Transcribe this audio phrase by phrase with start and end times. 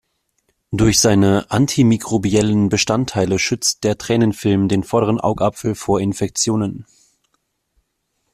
[0.71, 6.87] Durch seine antimikrobiellen Bestandteile schützt der Tränenfilm den vorderen Augapfel vor Infektionen.